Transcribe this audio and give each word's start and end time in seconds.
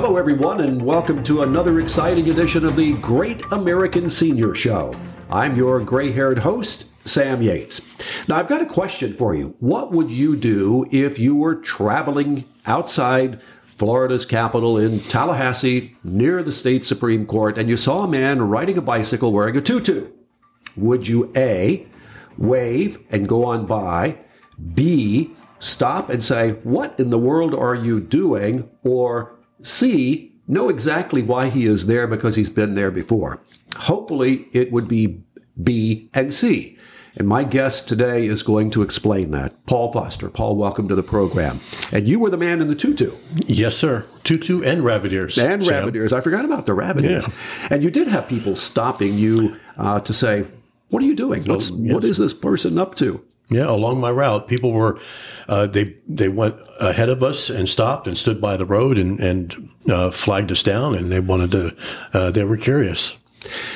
Hello, 0.00 0.16
everyone, 0.16 0.60
and 0.60 0.80
welcome 0.80 1.24
to 1.24 1.42
another 1.42 1.80
exciting 1.80 2.30
edition 2.30 2.64
of 2.64 2.76
the 2.76 2.92
Great 2.98 3.42
American 3.50 4.08
Senior 4.08 4.54
Show. 4.54 4.94
I'm 5.28 5.56
your 5.56 5.80
gray 5.80 6.12
haired 6.12 6.38
host, 6.38 6.84
Sam 7.04 7.42
Yates. 7.42 7.80
Now, 8.28 8.36
I've 8.36 8.46
got 8.46 8.62
a 8.62 8.66
question 8.66 9.12
for 9.12 9.34
you. 9.34 9.56
What 9.58 9.90
would 9.90 10.08
you 10.08 10.36
do 10.36 10.86
if 10.92 11.18
you 11.18 11.34
were 11.34 11.56
traveling 11.56 12.44
outside 12.64 13.40
Florida's 13.60 14.24
capital 14.24 14.78
in 14.78 15.00
Tallahassee 15.00 15.96
near 16.04 16.44
the 16.44 16.52
state 16.52 16.84
Supreme 16.84 17.26
Court 17.26 17.58
and 17.58 17.68
you 17.68 17.76
saw 17.76 18.04
a 18.04 18.08
man 18.08 18.40
riding 18.42 18.78
a 18.78 18.82
bicycle 18.82 19.32
wearing 19.32 19.56
a 19.56 19.60
tutu? 19.60 20.12
Would 20.76 21.08
you 21.08 21.32
A, 21.34 21.88
wave 22.36 23.04
and 23.10 23.28
go 23.28 23.44
on 23.44 23.66
by, 23.66 24.18
B, 24.74 25.32
stop 25.58 26.08
and 26.08 26.22
say, 26.22 26.52
What 26.62 27.00
in 27.00 27.10
the 27.10 27.18
world 27.18 27.52
are 27.52 27.74
you 27.74 27.98
doing? 27.98 28.70
Or 28.84 29.37
C, 29.62 30.32
know 30.46 30.68
exactly 30.68 31.22
why 31.22 31.48
he 31.48 31.66
is 31.66 31.86
there 31.86 32.06
because 32.06 32.36
he's 32.36 32.50
been 32.50 32.74
there 32.74 32.90
before. 32.90 33.42
Hopefully, 33.76 34.48
it 34.52 34.72
would 34.72 34.88
be 34.88 35.22
B 35.62 36.08
and 36.14 36.32
C. 36.32 36.76
And 37.16 37.26
my 37.26 37.42
guest 37.42 37.88
today 37.88 38.26
is 38.26 38.44
going 38.44 38.70
to 38.70 38.82
explain 38.82 39.32
that. 39.32 39.66
Paul 39.66 39.90
Foster. 39.90 40.30
Paul, 40.30 40.54
welcome 40.54 40.86
to 40.86 40.94
the 40.94 41.02
program. 41.02 41.58
And 41.90 42.08
you 42.08 42.20
were 42.20 42.30
the 42.30 42.36
man 42.36 42.60
in 42.60 42.68
the 42.68 42.76
tutu. 42.76 43.10
Yes, 43.46 43.76
sir. 43.76 44.06
Tutu 44.22 44.62
and 44.62 44.84
rabbit 44.84 45.12
ears. 45.12 45.36
And 45.36 45.64
Sam. 45.64 45.72
rabbit 45.72 45.96
ears. 45.96 46.12
I 46.12 46.20
forgot 46.20 46.44
about 46.44 46.66
the 46.66 46.74
rabbit 46.74 47.04
yeah. 47.04 47.10
ears. 47.10 47.28
And 47.70 47.82
you 47.82 47.90
did 47.90 48.06
have 48.06 48.28
people 48.28 48.54
stopping 48.54 49.18
you 49.18 49.56
uh, 49.76 49.98
to 50.00 50.14
say, 50.14 50.46
what 50.90 51.02
are 51.02 51.06
you 51.06 51.16
doing? 51.16 51.42
What's, 51.44 51.70
yes. 51.70 51.92
What 51.92 52.04
is 52.04 52.18
this 52.18 52.34
person 52.34 52.78
up 52.78 52.94
to? 52.96 53.24
Yeah, 53.50 53.70
along 53.70 54.00
my 54.00 54.10
route, 54.10 54.46
people 54.46 54.72
were 54.72 55.00
uh, 55.48 55.66
they 55.66 55.96
they 56.06 56.28
went 56.28 56.56
ahead 56.80 57.08
of 57.08 57.22
us 57.22 57.48
and 57.48 57.66
stopped 57.66 58.06
and 58.06 58.16
stood 58.16 58.40
by 58.40 58.56
the 58.58 58.66
road 58.66 58.98
and 58.98 59.18
and 59.20 59.70
uh, 59.88 60.10
flagged 60.10 60.52
us 60.52 60.62
down, 60.62 60.94
and 60.94 61.10
they 61.10 61.20
wanted 61.20 61.50
to. 61.52 61.76
Uh, 62.12 62.30
they 62.30 62.44
were 62.44 62.58
curious. 62.58 63.18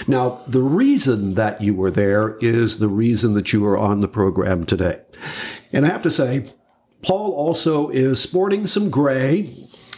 Now, 0.06 0.42
the 0.46 0.60
reason 0.60 1.34
that 1.34 1.62
you 1.62 1.74
were 1.74 1.90
there 1.90 2.36
is 2.40 2.78
the 2.78 2.88
reason 2.88 3.32
that 3.34 3.52
you 3.52 3.64
are 3.64 3.78
on 3.78 4.00
the 4.00 4.08
program 4.08 4.66
today, 4.66 5.00
and 5.72 5.86
I 5.86 5.88
have 5.88 6.02
to 6.02 6.10
say, 6.10 6.46
Paul 7.02 7.32
also 7.32 7.88
is 7.88 8.20
sporting 8.20 8.66
some 8.66 8.90
gray. 8.90 9.54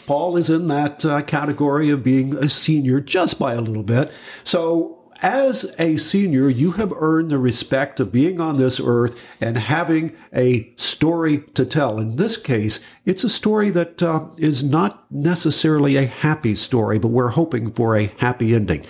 Paul 0.07 0.37
is 0.37 0.51
in 0.51 0.69
that 0.69 1.05
uh, 1.05 1.23
category 1.23 1.91
of 1.91 2.05
being 2.05 2.37
a 2.37 2.49
senior 2.49 3.01
just 3.01 3.39
by 3.39 3.55
a 3.55 3.61
little 3.61 3.83
bit. 3.83 4.13
So 4.45 4.94
as 5.23 5.75
a 5.79 5.97
senior, 5.97 6.49
you 6.49 6.73
have 6.73 6.93
earned 6.97 7.31
the 7.31 7.39
respect 7.39 8.01
of 8.01 8.13
being 8.13 8.41
on 8.41 8.57
this 8.57 8.81
earth 8.81 9.23
and 9.41 9.57
having 9.57 10.15
a 10.35 10.73
story 10.77 11.39
to 11.55 11.65
tell. 11.65 11.99
In 11.99 12.17
this 12.17 12.37
case, 12.37 12.81
it's 13.05 13.25
a 13.25 13.29
story 13.29 13.71
that 13.71 14.03
uh, 14.03 14.27
is 14.37 14.63
not 14.63 15.11
necessarily 15.11 15.97
a 15.97 16.07
happy 16.07 16.55
story, 16.55 16.99
but 16.99 17.09
we're 17.09 17.29
hoping 17.29 17.73
for 17.73 17.97
a 17.97 18.13
happy 18.19 18.55
ending. 18.55 18.85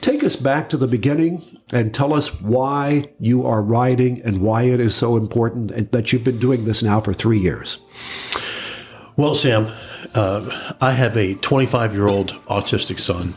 Take 0.00 0.24
us 0.24 0.36
back 0.36 0.68
to 0.70 0.76
the 0.76 0.88
beginning 0.88 1.42
and 1.72 1.94
tell 1.94 2.14
us 2.14 2.40
why 2.40 3.04
you 3.18 3.46
are 3.46 3.62
writing 3.62 4.20
and 4.22 4.40
why 4.40 4.64
it 4.64 4.80
is 4.80 4.94
so 4.94 5.16
important 5.16 5.70
and 5.70 5.90
that 5.92 6.12
you've 6.12 6.24
been 6.24 6.38
doing 6.38 6.64
this 6.64 6.82
now 6.82 7.00
for 7.00 7.12
three 7.12 7.38
years. 7.38 7.78
Well, 9.16 9.34
Sam, 9.34 9.70
uh, 10.14 10.74
I 10.80 10.92
have 10.92 11.16
a 11.16 11.34
25 11.34 11.94
year 11.94 12.08
old 12.08 12.32
autistic 12.46 12.98
son 12.98 13.34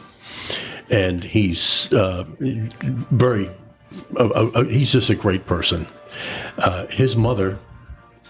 and 0.93 1.23
he's 1.23 1.91
uh, 1.93 2.23
very 2.39 3.49
uh, 4.17 4.29
uh, 4.29 4.51
uh, 4.53 4.63
he's 4.65 4.91
just 4.91 5.09
a 5.09 5.15
great 5.15 5.45
person. 5.47 5.87
Uh, 6.59 6.85
his 6.87 7.15
mother 7.15 7.57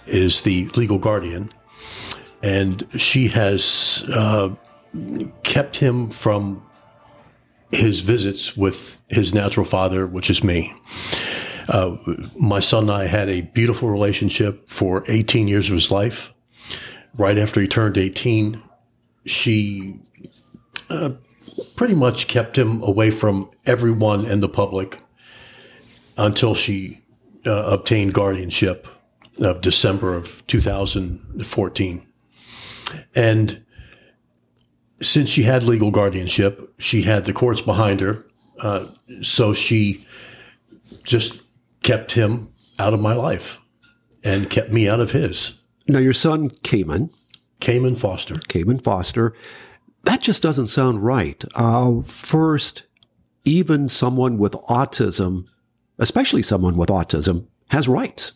is 0.07 0.41
the 0.43 0.67
legal 0.75 0.97
guardian, 0.97 1.51
and 2.41 2.87
she 2.99 3.27
has 3.27 4.03
uh, 4.13 4.49
kept 5.43 5.75
him 5.75 6.09
from 6.09 6.65
his 7.71 7.99
visits 7.99 8.55
with 8.55 9.01
his 9.09 9.33
natural 9.33 9.65
father, 9.65 10.07
which 10.07 10.29
is 10.29 10.43
me. 10.43 10.73
my 12.39 12.59
son 12.59 12.83
and 12.83 12.91
I 12.91 13.05
had 13.07 13.29
a 13.29 13.41
beautiful 13.41 13.89
relationship 13.89 14.69
for 14.69 15.03
18 15.07 15.47
years 15.47 15.69
of 15.69 15.75
his 15.75 15.91
life. 15.91 16.33
Right 17.15 17.37
after 17.37 17.59
he 17.59 17.67
turned 17.67 17.97
18, 17.97 18.61
she 19.25 19.99
pretty 21.75 21.95
much 21.95 22.27
kept 22.27 22.57
him 22.57 22.81
away 22.83 23.11
from 23.11 23.49
everyone 23.65 24.25
and 24.25 24.41
the 24.41 24.49
public 24.49 24.99
until 26.17 26.55
she 26.55 26.99
uh, 27.45 27.69
obtained 27.71 28.13
guardianship 28.13 28.87
of 29.39 29.61
December 29.61 30.15
of 30.15 30.45
2014. 30.47 32.07
And 33.15 33.65
since 35.01 35.29
she 35.29 35.43
had 35.43 35.63
legal 35.63 35.91
guardianship, 35.91 36.73
she 36.77 37.01
had 37.01 37.25
the 37.25 37.33
courts 37.33 37.61
behind 37.61 37.99
her. 37.99 38.25
Uh, 38.59 38.85
so 39.21 39.53
she 39.53 40.05
just 41.03 41.41
kept 41.81 42.13
him 42.13 42.53
out 42.79 42.93
of 42.93 42.99
my 42.99 43.13
life 43.13 43.59
and 44.23 44.49
kept 44.49 44.71
me 44.71 44.87
out 44.87 44.99
of 44.99 45.11
his. 45.11 45.55
Now, 45.87 45.99
your 45.99 46.13
son, 46.13 46.49
Cayman. 46.63 47.09
Cayman 47.59 47.95
Foster. 47.95 48.35
Cayman 48.47 48.79
Foster 48.79 49.33
that 50.03 50.21
just 50.21 50.43
doesn't 50.43 50.67
sound 50.67 51.03
right. 51.03 51.43
Uh, 51.55 52.01
first, 52.01 52.83
even 53.45 53.89
someone 53.89 54.37
with 54.37 54.53
autism, 54.69 55.47
especially 55.97 56.43
someone 56.43 56.75
with 56.75 56.89
autism, 56.89 57.47
has 57.69 57.87
rights. 57.87 58.33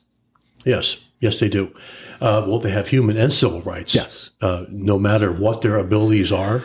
Yes, 0.66 1.10
yes, 1.20 1.40
they 1.40 1.50
do. 1.50 1.74
Uh, 2.20 2.46
well, 2.48 2.60
they 2.60 2.72
have 2.72 2.88
human 2.88 3.18
and 3.18 3.32
civil 3.32 3.62
rights. 3.62 3.94
Yes. 3.94 4.32
Uh, 4.42 4.66
no 4.70 4.98
matter 4.98 5.32
what 5.32 5.62
their 5.62 5.78
abilities 5.78 6.32
are 6.32 6.64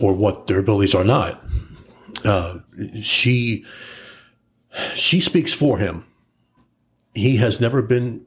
or 0.00 0.12
what 0.14 0.46
their 0.46 0.58
abilities 0.58 0.94
are 0.94 1.04
not. 1.04 1.42
Uh, 2.24 2.58
she 3.02 3.64
she 4.94 5.20
speaks 5.20 5.52
for 5.52 5.78
him. 5.78 6.04
He 7.14 7.36
has 7.36 7.60
never 7.60 7.82
been 7.82 8.24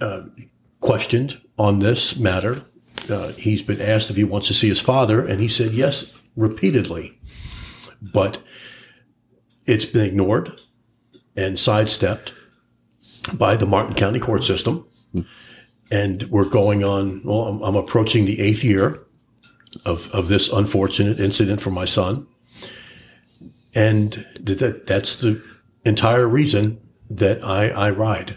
uh, 0.00 0.22
questioned 0.80 1.40
on 1.58 1.78
this 1.78 2.16
matter 2.16 2.64
uh, 3.10 3.28
he's 3.32 3.62
been 3.62 3.80
asked 3.80 4.10
if 4.10 4.16
he 4.16 4.24
wants 4.24 4.48
to 4.48 4.54
see 4.54 4.68
his 4.68 4.80
father, 4.80 5.24
and 5.24 5.40
he 5.40 5.48
said 5.48 5.72
yes 5.72 6.12
repeatedly. 6.36 7.18
But 8.00 8.42
it's 9.66 9.84
been 9.84 10.06
ignored 10.06 10.52
and 11.36 11.58
sidestepped 11.58 12.34
by 13.32 13.56
the 13.56 13.66
Martin 13.66 13.94
County 13.94 14.20
court 14.20 14.44
system. 14.44 14.86
And 15.90 16.22
we're 16.24 16.48
going 16.48 16.82
on, 16.82 17.22
well, 17.24 17.46
I'm, 17.46 17.62
I'm 17.62 17.76
approaching 17.76 18.24
the 18.24 18.40
eighth 18.40 18.64
year 18.64 19.00
of, 19.84 20.10
of 20.12 20.28
this 20.28 20.52
unfortunate 20.52 21.20
incident 21.20 21.60
for 21.60 21.70
my 21.70 21.84
son. 21.84 22.26
And 23.74 24.12
that, 24.40 24.86
that's 24.86 25.16
the 25.16 25.42
entire 25.84 26.28
reason 26.28 26.80
that 27.10 27.44
I, 27.44 27.68
I 27.68 27.90
ride 27.90 28.36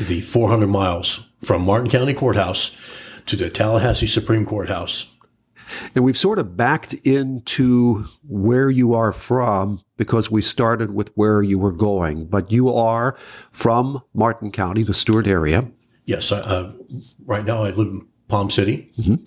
the 0.00 0.20
400 0.20 0.66
miles 0.66 1.26
from 1.42 1.62
Martin 1.62 1.90
County 1.90 2.14
Courthouse 2.14 2.76
to 3.26 3.36
the 3.36 3.50
Tallahassee 3.50 4.06
Supreme 4.06 4.46
Courthouse. 4.46 5.10
And 5.94 6.04
we've 6.04 6.16
sort 6.16 6.38
of 6.38 6.56
backed 6.56 6.94
into 6.94 8.04
where 8.28 8.70
you 8.70 8.94
are 8.94 9.12
from 9.12 9.80
because 9.96 10.30
we 10.30 10.42
started 10.42 10.94
with 10.94 11.12
where 11.14 11.42
you 11.42 11.58
were 11.58 11.72
going. 11.72 12.26
But 12.26 12.50
you 12.50 12.74
are 12.74 13.16
from 13.50 14.02
Martin 14.14 14.50
County, 14.50 14.82
the 14.82 14.94
Stuart 14.94 15.26
area. 15.26 15.70
Yes. 16.06 16.32
Uh, 16.32 16.72
right 17.24 17.44
now 17.44 17.64
I 17.64 17.70
live 17.70 17.88
in 17.88 18.06
Palm 18.28 18.50
City. 18.50 18.90
Mm-hmm. 18.98 19.24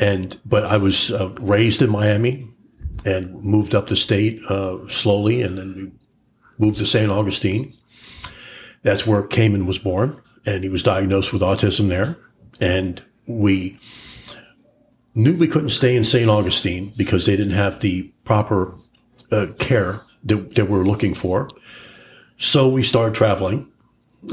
And, 0.00 0.38
but 0.44 0.64
I 0.64 0.76
was 0.76 1.10
uh, 1.10 1.34
raised 1.40 1.80
in 1.80 1.90
Miami 1.90 2.48
and 3.04 3.34
moved 3.42 3.74
up 3.74 3.88
the 3.88 3.96
state 3.96 4.40
uh, 4.48 4.86
slowly. 4.88 5.42
And 5.42 5.56
then 5.56 5.74
we 5.74 5.92
moved 6.58 6.78
to 6.78 6.86
St. 6.86 7.10
Augustine. 7.10 7.72
That's 8.82 9.06
where 9.06 9.26
Cayman 9.26 9.66
was 9.66 9.78
born. 9.78 10.20
And 10.44 10.62
he 10.62 10.70
was 10.70 10.82
diagnosed 10.82 11.32
with 11.32 11.42
autism 11.42 11.88
there 11.88 12.16
and 12.60 13.02
we 13.26 13.78
knew 15.14 15.36
we 15.36 15.48
couldn't 15.48 15.70
stay 15.70 15.96
in 15.96 16.04
St. 16.04 16.28
Augustine 16.28 16.92
because 16.96 17.26
they 17.26 17.36
didn't 17.36 17.54
have 17.54 17.80
the 17.80 18.12
proper 18.24 18.74
uh, 19.32 19.46
care 19.58 20.02
that, 20.24 20.54
that 20.54 20.68
we 20.68 20.78
are 20.78 20.84
looking 20.84 21.14
for. 21.14 21.50
So 22.38 22.68
we 22.68 22.82
started 22.82 23.14
traveling, 23.14 23.70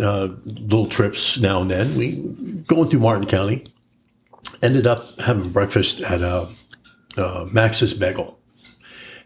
uh, 0.02 0.30
little 0.46 0.88
trips 0.88 1.40
now 1.40 1.62
and 1.62 1.72
then. 1.72 1.96
We 1.98 2.18
going 2.68 2.90
through 2.90 3.00
Martin 3.00 3.28
County, 3.28 3.66
ended 4.62 4.88
up 4.88 5.20
having 5.20 5.52
breakfast 5.52 6.02
at 6.02 6.22
uh, 6.22 6.48
uh, 7.18 7.48
Max's 7.52 7.94
Bagel. 7.94 8.40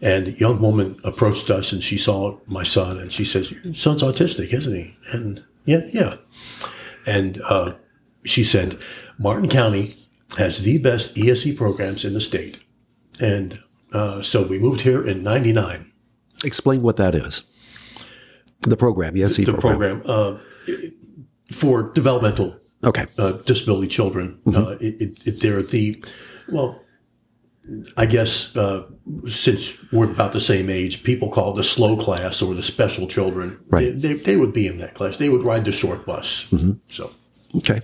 And 0.00 0.28
a 0.28 0.32
young 0.32 0.60
woman 0.60 0.96
approached 1.02 1.50
us 1.50 1.72
and 1.72 1.82
she 1.82 1.98
saw 1.98 2.38
my 2.46 2.62
son 2.62 2.98
and 2.98 3.12
she 3.12 3.24
says, 3.24 3.50
Your 3.50 3.74
son's 3.74 4.02
autistic, 4.02 4.52
isn't 4.52 4.74
he? 4.74 4.96
And 5.12 5.44
yeah, 5.64 5.88
yeah. 5.92 6.14
And 7.04 7.40
uh, 7.48 7.72
she 8.28 8.44
said, 8.44 8.78
Martin 9.18 9.48
County 9.48 9.94
has 10.36 10.62
the 10.62 10.78
best 10.78 11.18
ESE 11.18 11.56
programs 11.56 12.04
in 12.04 12.14
the 12.14 12.20
state. 12.20 12.60
And 13.20 13.60
uh, 13.92 14.22
so 14.22 14.46
we 14.46 14.58
moved 14.58 14.82
here 14.82 15.06
in 15.06 15.22
99. 15.22 15.90
Explain 16.44 16.82
what 16.82 16.96
that 16.96 17.14
is. 17.14 17.42
The 18.62 18.76
program, 18.76 19.16
ESE 19.16 19.36
the, 19.36 19.44
the 19.44 19.58
program. 19.58 20.02
program 20.02 20.38
uh, 20.38 20.74
for 21.52 21.92
developmental 21.92 22.56
okay. 22.84 23.06
Uh, 23.16 23.32
disability 23.32 23.88
children. 23.88 24.40
Mm-hmm. 24.44 24.62
Uh, 24.62 24.70
it, 24.80 25.26
it, 25.26 25.40
they're 25.40 25.62
the 25.62 26.04
Well, 26.48 26.80
I 27.96 28.06
guess 28.06 28.56
uh, 28.56 28.86
since 29.26 29.78
we're 29.92 30.10
about 30.10 30.32
the 30.32 30.40
same 30.40 30.70
age, 30.70 31.02
people 31.02 31.28
call 31.28 31.52
it 31.52 31.56
the 31.56 31.64
slow 31.64 31.96
class 31.96 32.40
or 32.40 32.54
the 32.54 32.62
special 32.62 33.06
children. 33.06 33.62
Right. 33.68 33.92
They, 33.92 34.14
they, 34.14 34.14
they 34.14 34.36
would 34.36 34.52
be 34.52 34.66
in 34.66 34.78
that 34.78 34.94
class. 34.94 35.16
They 35.16 35.28
would 35.28 35.42
ride 35.42 35.64
the 35.64 35.72
short 35.72 36.06
bus. 36.06 36.52
So 36.88 37.10
Okay, 37.56 37.80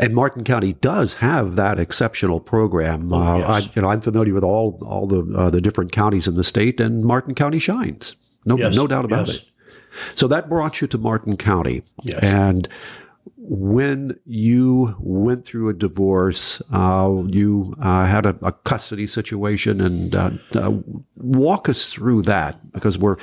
and 0.00 0.14
Martin 0.14 0.42
County 0.44 0.72
does 0.74 1.14
have 1.14 1.54
that 1.56 1.78
exceptional 1.78 2.40
program. 2.40 3.12
uh, 3.12 3.38
yes. 3.38 3.48
I, 3.48 3.70
you 3.74 3.82
know, 3.82 3.88
I'm 3.88 4.00
familiar 4.00 4.34
with 4.34 4.44
all 4.44 4.78
all 4.84 5.06
the 5.06 5.22
uh, 5.36 5.50
the 5.50 5.60
different 5.60 5.92
counties 5.92 6.26
in 6.26 6.34
the 6.34 6.44
state, 6.44 6.80
and 6.80 7.04
Martin 7.04 7.34
County 7.34 7.58
shines. 7.60 8.16
No, 8.44 8.58
Yes, 8.58 8.74
no 8.76 8.86
doubt 8.86 9.04
about 9.04 9.28
yes. 9.28 9.36
it. 9.36 9.44
So 10.16 10.26
that 10.28 10.48
brought 10.48 10.80
you 10.80 10.88
to 10.88 10.98
Martin 10.98 11.36
County, 11.36 11.82
Yes. 12.02 12.22
and 12.22 12.68
when 13.36 14.18
you 14.24 14.96
went 14.98 15.44
through 15.44 15.68
a 15.68 15.74
divorce, 15.74 16.62
uh, 16.72 17.22
you 17.26 17.74
uh, 17.80 18.06
had 18.06 18.26
a, 18.26 18.36
a 18.42 18.52
custody 18.52 19.06
situation, 19.06 19.80
and 19.80 20.14
uh, 20.14 20.30
uh, 20.54 20.72
walk 21.16 21.68
us 21.68 21.92
through 21.92 22.22
that 22.22 22.72
because 22.72 22.98
we're 22.98 23.16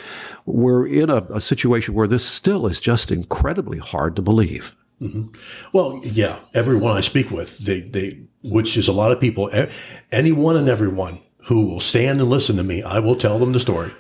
we're 0.45 0.88
in 0.88 1.09
a, 1.09 1.25
a 1.33 1.41
situation 1.41 1.93
where 1.95 2.07
this 2.07 2.25
still 2.25 2.65
is 2.67 2.79
just 2.79 3.11
incredibly 3.11 3.79
hard 3.79 4.15
to 4.15 4.21
believe. 4.21 4.75
Well, 5.74 6.00
yeah, 6.03 6.39
everyone 6.53 6.95
I 6.95 7.01
speak 7.01 7.31
with, 7.31 7.57
they, 7.57 7.81
they, 7.81 8.19
which 8.44 8.77
is 8.77 8.88
a 8.88 8.94
lot 8.94 9.12
of 9.12 9.19
people, 9.19 9.50
anyone 10.12 10.57
and 10.57 10.69
everyone 10.69 11.21
who 11.45 11.65
will 11.65 11.80
stand 11.80 12.19
and 12.19 12.30
listen 12.30 12.56
to 12.57 12.63
me, 12.63 12.83
I 12.83 13.00
will 13.00 13.15
tell 13.15 13.39
them 13.39 13.51
the 13.51 13.59
story 13.59 13.92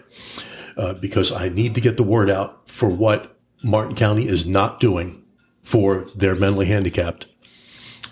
uh, 0.77 0.93
because 0.93 1.31
I 1.31 1.49
need 1.49 1.73
to 1.75 1.81
get 1.81 1.97
the 1.97 2.03
word 2.03 2.29
out 2.29 2.69
for 2.69 2.87
what 2.87 3.35
Martin 3.63 3.95
County 3.95 4.27
is 4.27 4.45
not 4.45 4.79
doing 4.79 5.23
for 5.63 6.07
their 6.15 6.35
mentally 6.35 6.67
handicapped. 6.67 7.25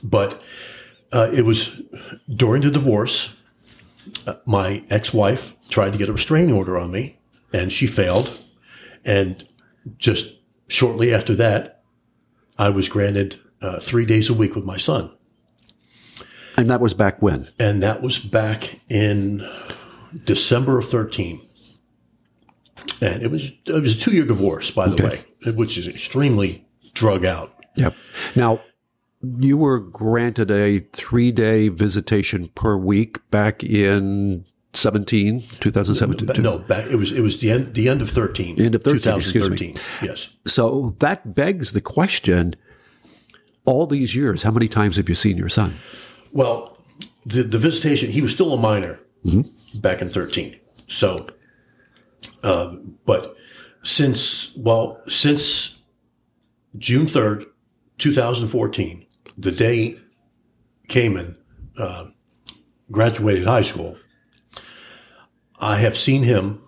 But 0.04 0.42
uh, 1.12 1.30
it 1.34 1.46
was 1.46 1.82
during 2.34 2.62
the 2.62 2.72
divorce, 2.72 3.36
uh, 4.26 4.36
my 4.46 4.84
ex-wife 4.90 5.56
tried 5.70 5.92
to 5.92 5.98
get 5.98 6.10
a 6.10 6.14
restraining 6.14 6.56
order 6.56 6.78
on 6.78 6.92
me 6.92 7.20
and 7.54 7.72
she 7.72 7.88
failed. 7.88 8.40
And 9.06 9.48
just 9.98 10.36
shortly 10.68 11.14
after 11.14 11.36
that, 11.36 11.79
I 12.60 12.70
was 12.70 12.90
granted 12.90 13.40
uh, 13.62 13.80
three 13.80 14.06
days 14.06 14.30
a 14.30 14.34
week 14.34 14.54
with 14.54 14.66
my 14.66 14.78
son. 14.78 15.12
And 16.58 16.70
that 16.70 16.82
was 16.82 16.94
back 16.94 17.22
when? 17.22 17.48
And 17.58 17.82
that 17.82 18.02
was 18.02 18.20
back 18.20 18.82
in 18.90 19.48
December 20.26 20.78
of 20.78 20.90
13. 20.90 21.42
And 23.02 23.24
it 23.24 23.32
was, 23.32 23.54
it 23.66 23.82
was 23.82 23.96
a 23.96 24.00
two 24.00 24.12
year 24.12 24.26
divorce, 24.26 24.70
by 24.72 24.90
the 24.90 25.26
way, 25.46 25.52
which 25.54 25.78
is 25.78 25.88
extremely 25.88 26.68
drug 26.94 27.24
out. 27.24 27.56
Yep. 27.76 27.96
Now, 28.36 28.60
you 29.22 29.56
were 29.56 29.80
granted 29.80 30.52
a 30.52 30.80
three 30.92 31.32
day 31.32 31.70
visitation 31.70 32.50
per 32.50 32.76
week 32.76 33.20
back 33.32 33.64
in 33.64 34.44
17, 34.74 35.42
2017. 35.60 36.44
No, 36.44 36.60
back, 36.60 36.86
it 36.92 36.95
was, 36.95 37.12
it 37.12 37.21
was 37.21 37.39
the 37.39 37.51
end, 37.51 37.74
the 37.74 37.89
end 37.89 38.01
of 38.01 38.10
13. 38.10 38.62
End 38.62 38.75
of 38.75 38.83
13, 38.83 39.16
excuse 39.16 39.50
me. 39.50 39.57
2013. 39.57 40.07
Yes. 40.07 40.30
So 40.45 40.95
that 41.00 41.33
begs 41.33 41.74
the 41.74 41.81
question 41.81 42.56
all 43.66 43.86
these 43.86 44.16
years, 44.16 44.44
how 44.44 44.51
many 44.51 44.68
times 44.68 44.95
have 44.98 45.07
you 45.07 45.16
seen 45.16 45.38
your 45.38 45.50
son? 45.50 45.75
Well, 46.33 46.77
the, 47.25 47.44
the 47.44 47.60
visitation, 47.60 48.12
he 48.12 48.21
was 48.21 48.33
still 48.33 48.54
a 48.54 48.57
minor 48.57 49.00
back 49.75 50.01
in 50.01 50.10
13. 50.10 50.60
So, 50.88 51.27
uh, 52.44 52.75
but 53.06 53.36
since, 53.83 54.56
well, 54.57 55.01
since 55.07 55.80
June 56.77 57.06
3rd, 57.06 57.45
2014, 58.00 59.06
the 59.38 59.51
day 59.51 60.00
Cayman 60.88 61.38
uh, 61.77 62.06
graduated 62.92 63.45
high 63.45 63.62
school, 63.62 63.98
I 65.60 65.78
have 65.78 65.98
seen 65.98 66.24
him 66.24 66.62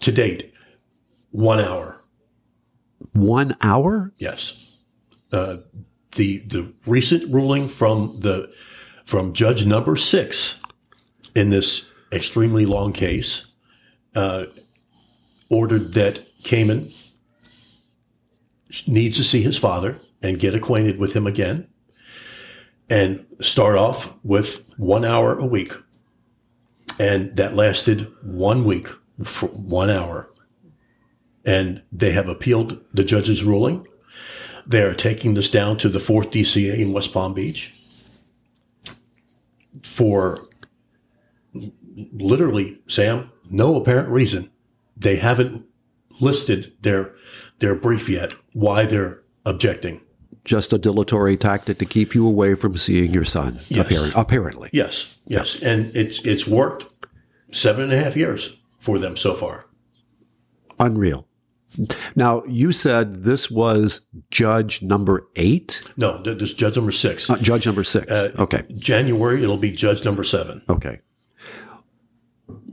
to 0.00 0.12
date 0.12 0.52
one 1.30 1.60
hour. 1.60 2.00
One 3.12 3.56
hour? 3.60 4.12
Yes. 4.18 4.76
Uh, 5.32 5.58
the 6.16 6.38
the 6.38 6.72
recent 6.86 7.32
ruling 7.32 7.68
from 7.68 8.18
the 8.20 8.52
from 9.04 9.32
Judge 9.32 9.66
Number 9.66 9.96
Six 9.96 10.62
in 11.34 11.50
this 11.50 11.86
extremely 12.12 12.64
long 12.66 12.92
case 12.92 13.52
uh, 14.14 14.46
ordered 15.50 15.94
that 15.94 16.24
Cayman 16.44 16.90
needs 18.86 19.16
to 19.16 19.24
see 19.24 19.42
his 19.42 19.58
father 19.58 19.98
and 20.22 20.38
get 20.38 20.54
acquainted 20.54 20.98
with 20.98 21.14
him 21.14 21.26
again, 21.26 21.68
and 22.88 23.26
start 23.40 23.76
off 23.76 24.14
with 24.22 24.72
one 24.76 25.04
hour 25.04 25.38
a 25.38 25.46
week, 25.46 25.72
and 26.98 27.36
that 27.36 27.54
lasted 27.54 28.12
one 28.22 28.64
week 28.64 28.88
for 29.22 29.48
one 29.48 29.90
hour, 29.90 30.30
and 31.44 31.82
they 31.92 32.12
have 32.12 32.28
appealed 32.28 32.82
the 32.92 33.04
judge's 33.04 33.44
ruling. 33.44 33.86
They 34.66 34.82
are 34.82 34.94
taking 34.94 35.34
this 35.34 35.50
down 35.50 35.76
to 35.78 35.88
the 35.88 36.00
fourth 36.00 36.30
DCA 36.30 36.78
in 36.78 36.92
West 36.92 37.12
Palm 37.12 37.34
Beach 37.34 37.74
for 39.82 40.38
literally, 42.12 42.78
Sam, 42.86 43.30
no 43.50 43.76
apparent 43.76 44.08
reason. 44.08 44.50
They 44.96 45.16
haven't 45.16 45.66
listed 46.20 46.72
their 46.80 47.14
their 47.58 47.74
brief 47.74 48.08
yet 48.08 48.34
why 48.52 48.84
they're 48.86 49.22
objecting. 49.44 50.00
Just 50.44 50.72
a 50.72 50.78
dilatory 50.78 51.36
tactic 51.36 51.78
to 51.78 51.84
keep 51.84 52.14
you 52.14 52.26
away 52.26 52.54
from 52.54 52.76
seeing 52.76 53.12
your 53.12 53.24
son, 53.24 53.60
Yes. 53.68 53.86
apparent- 53.86 54.12
apparently. 54.16 54.70
Yes, 54.72 55.16
yes, 55.26 55.62
and 55.62 55.94
it's 55.96 56.20
it's 56.24 56.46
worked 56.46 56.86
seven 57.52 57.84
and 57.84 57.92
a 57.92 57.98
half 57.98 58.16
years 58.16 58.56
for 58.78 58.98
them 58.98 59.16
so 59.16 59.34
far. 59.34 59.66
Unreal. 60.80 61.26
Now, 62.14 62.42
you 62.46 62.70
said 62.70 63.24
this 63.24 63.50
was 63.50 64.02
judge 64.30 64.80
number 64.82 65.26
eight, 65.34 65.82
No, 65.96 66.22
this 66.22 66.54
judge 66.54 66.76
number 66.76 66.92
six. 66.92 67.28
uh, 67.28 67.36
judge 67.38 67.66
number 67.66 67.82
six. 67.82 68.10
okay. 68.38 68.62
January 68.78 69.42
it'll 69.42 69.56
be 69.56 69.72
judge 69.72 70.04
number 70.04 70.22
seven. 70.22 70.62
Okay. 70.68 71.00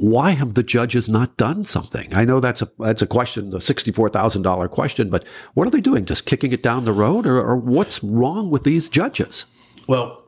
Why 0.01 0.31
have 0.31 0.56
the 0.56 0.63
judges 0.63 1.07
not 1.07 1.38
done 1.38 1.63
something? 1.63 2.12
I 2.12 2.25
know 2.25 2.39
that's 2.39 2.63
a 2.63 2.71
that's 2.80 3.03
a 3.03 3.07
question, 3.07 3.51
the 3.51 3.62
sixty-four 3.62 4.10
thousand 4.10 4.41
dollar 4.41 4.67
question, 4.67 5.12
but 5.12 5.27
what 5.53 5.67
are 5.67 5.70
they 5.70 5.79
doing? 5.79 6.05
Just 6.05 6.25
kicking 6.25 6.51
it 6.51 6.63
down 6.63 6.86
the 6.86 6.91
road, 6.91 7.27
or, 7.27 7.39
or 7.39 7.55
what's 7.55 8.03
wrong 8.03 8.50
with 8.50 8.63
these 8.63 8.89
judges? 8.89 9.46
Well, 9.88 10.24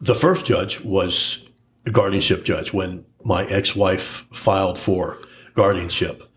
the 0.00 0.16
first 0.16 0.46
judge 0.46 0.80
was 0.80 1.48
a 1.86 1.92
guardianship 1.92 2.44
judge 2.44 2.72
when 2.72 3.04
my 3.24 3.44
ex-wife 3.44 4.26
filed 4.32 4.78
for 4.78 5.20
guardianship. 5.54 6.28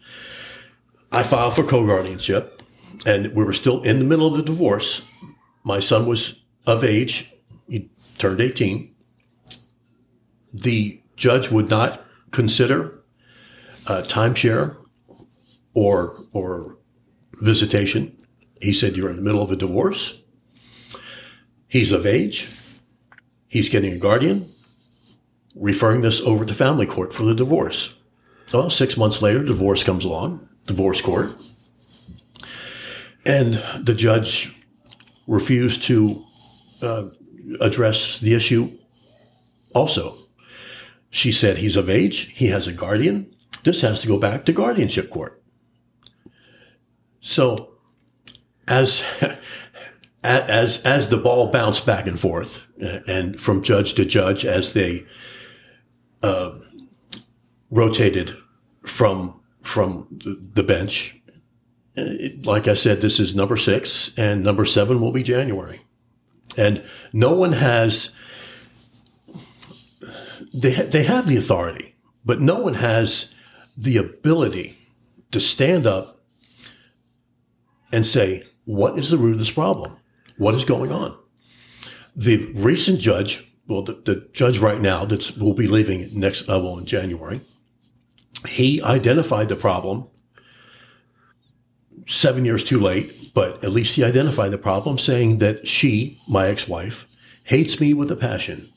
I 1.12 1.24
filed 1.24 1.56
for 1.56 1.64
co-guardianship 1.64 2.62
and 3.08 3.34
we 3.34 3.44
were 3.44 3.54
still 3.54 3.82
in 3.82 3.98
the 3.98 4.06
middle 4.06 4.28
of 4.28 4.38
the 4.38 4.44
divorce. 4.44 5.04
My 5.64 5.80
son 5.80 6.06
was 6.06 6.44
of 6.68 6.84
age. 6.84 7.34
He 7.68 7.90
turned 8.20 8.40
18. 8.40 8.94
The 10.54 11.02
judge 11.16 11.50
would 11.50 11.72
not 11.72 12.05
consider 12.36 13.04
uh, 13.88 14.04
timeshare 14.06 14.76
or, 15.74 16.20
or 16.34 16.78
visitation. 17.36 18.16
He 18.62 18.74
said, 18.74 18.96
you're 18.96 19.10
in 19.10 19.16
the 19.16 19.22
middle 19.22 19.42
of 19.42 19.52
a 19.52 19.56
divorce. 19.56 20.22
He's 21.68 21.92
of 21.92 22.06
age. 22.06 22.48
He's 23.48 23.70
getting 23.70 23.94
a 23.94 23.98
guardian, 23.98 24.50
referring 25.56 26.02
this 26.02 26.22
over 26.22 26.46
to 26.46 26.54
family 26.54 26.86
court 26.86 27.14
for 27.14 27.24
the 27.24 27.36
divorce. 27.36 27.98
Well, 28.54 28.70
six 28.70 28.98
months 28.98 29.22
later, 29.22 29.44
divorce 29.44 29.84
comes 29.84 30.06
along, 30.06 30.48
divorce 30.68 31.02
court. 31.02 31.36
And 33.26 33.54
the 33.80 33.96
judge 33.96 34.56
refused 35.28 35.84
to 35.86 36.24
uh, 36.82 37.06
address 37.60 38.20
the 38.20 38.34
issue 38.34 38.78
also. 39.74 40.25
She 41.16 41.32
said 41.32 41.60
he's 41.60 41.78
of 41.78 41.90
age, 41.90 42.34
he 42.34 42.48
has 42.48 42.68
a 42.68 42.74
guardian. 42.74 43.34
This 43.64 43.80
has 43.84 44.02
to 44.02 44.08
go 44.08 44.20
back 44.20 44.44
to 44.46 44.52
guardianship 44.52 45.10
court. 45.10 45.42
So, 47.22 47.72
as 48.68 49.02
as 50.26 50.86
as 50.86 51.08
the 51.08 51.16
ball 51.16 51.54
bounced 51.54 51.86
back 51.86 52.06
and 52.06 52.20
forth, 52.20 52.68
uh, 52.84 53.00
and 53.08 53.40
from 53.40 53.64
judge 53.64 53.94
to 53.94 54.04
judge 54.04 54.46
as 54.46 54.74
they 54.74 55.06
uh, 56.22 56.60
rotated 57.72 58.34
from 58.86 59.40
from 59.62 60.20
the, 60.54 60.64
bench, 60.64 61.16
uh, 61.98 62.04
it, 62.04 62.46
like 62.46 62.68
I 62.68 62.74
said, 62.74 63.00
this 63.00 63.22
is 63.22 63.34
number 63.34 63.56
six, 63.56 64.12
and 64.18 64.44
number 64.44 64.66
seven 64.66 65.00
will 65.00 65.14
be 65.14 65.24
January, 65.24 65.80
and 66.58 66.84
no 67.14 67.32
one 67.32 67.54
has 67.54 68.14
they 70.56 70.74
they 70.74 71.04
have 71.04 71.28
the 71.28 71.38
authority, 71.38 71.96
but 72.24 72.42
no 72.42 72.60
one 72.60 72.76
has 72.76 73.36
the 73.78 73.98
ability 73.98 74.78
to 75.32 75.40
stand 75.40 75.86
up 75.86 76.22
and 77.92 78.06
say, 78.06 78.44
what 78.66 78.98
is 78.98 79.10
the 79.10 79.18
root 79.18 79.34
of 79.34 79.40
this 79.40 79.52
problem? 79.52 79.98
What 80.38 80.56
is 80.56 80.66
going 80.66 80.92
on? 80.92 81.18
The 82.16 82.52
recent 82.54 83.00
judge 83.00 83.52
well, 83.68 83.82
the, 83.82 83.94
the 83.94 84.28
judge 84.32 84.60
right 84.60 84.80
now 84.80 85.06
that 85.06 85.38
will 85.38 85.54
be 85.54 85.68
leaving 85.68 86.08
next 86.18 86.48
uh, 86.48 86.54
level 86.54 86.78
in 86.78 86.86
January. 86.86 87.42
He 88.48 88.82
identified 88.82 89.50
the 89.50 89.56
problem 89.56 90.08
seven 92.06 92.46
years 92.46 92.64
too 92.64 92.80
late, 92.80 93.32
but 93.34 93.64
at 93.64 93.72
least 93.72 93.96
he 93.96 94.04
identified 94.04 94.52
the 94.52 94.58
problem, 94.60 95.00
saying 95.00 95.40
that 95.40 95.68
she, 95.68 96.22
my 96.28 96.48
ex-wife, 96.48 97.08
hates 97.44 97.80
me 97.80 97.94
with 97.94 98.12
a 98.12 98.16
passion. 98.16 98.70